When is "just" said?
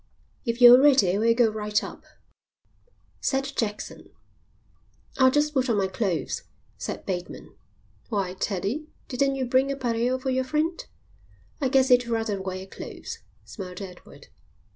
5.29-5.53